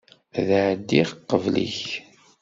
Ad 0.39 0.49
ɛeddiɣ 0.63 1.09
qbel-ik. 1.29 1.81